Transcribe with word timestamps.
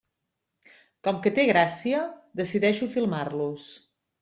Com 1.07 1.19
que 1.25 1.33
té 1.41 1.45
gràcia, 1.51 2.01
decideixo 2.41 2.91
filmar-los. 2.97 3.71